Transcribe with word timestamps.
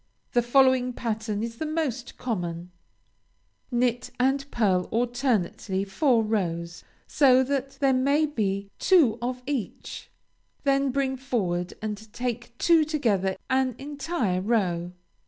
The 0.31 0.41
following 0.41 0.93
pattern 0.93 1.43
is 1.43 1.57
the 1.57 1.65
most 1.67 2.17
common: 2.17 2.71
Knit 3.69 4.09
and 4.19 4.49
pearl 4.49 4.85
alternately 4.85 5.83
four 5.85 6.23
rows, 6.23 6.83
so 7.05 7.43
that 7.43 7.73
there 7.73 7.93
may 7.93 8.25
be 8.25 8.71
two 8.79 9.19
of 9.21 9.43
each; 9.45 10.09
then 10.63 10.89
bring 10.89 11.17
forward 11.17 11.75
and 11.83 12.11
take 12.13 12.57
two 12.57 12.83
together 12.83 13.37
an 13.47 13.75
entire 13.77 14.41
row. 14.41 14.93